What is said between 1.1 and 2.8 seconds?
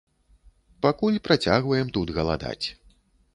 працягваем тут галадаць.